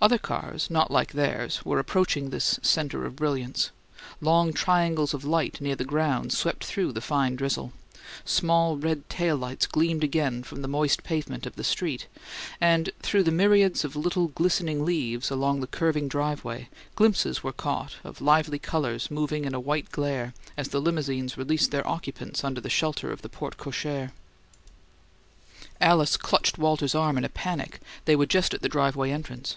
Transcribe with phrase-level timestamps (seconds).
[0.00, 3.70] Other cars, not like theirs, were approaching this center of brilliance;
[4.20, 7.72] long triangles of light near the ground swept through the fine drizzle;
[8.24, 12.06] small red tail lights gleamed again from the moist pavement of the street;
[12.60, 17.96] and, through the myriads of little glistening leaves along the curving driveway, glimpses were caught
[18.04, 22.60] of lively colours moving in a white glare as the limousines released their occupants under
[22.60, 24.12] the shelter of the porte cochere.
[25.80, 29.56] Alice clutched Walter's arm in a panic; they were just at the driveway entrance.